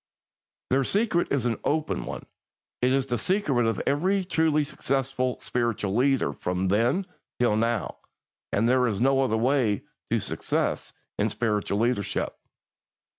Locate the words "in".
11.19-11.29